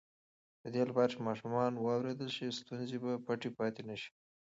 [0.63, 4.11] د دې لپاره چې ماشومان واورېدل شي، ستونزې به پټې پاتې نه شي.